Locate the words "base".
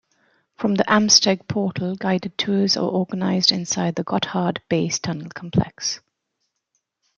4.67-4.97